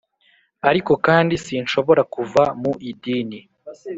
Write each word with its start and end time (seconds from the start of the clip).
ariko 0.69 0.91
kandi, 1.05 1.33
sinshobora 1.45 2.01
kuva 2.13 2.43
mu 2.61 2.71
idini, 2.89 3.39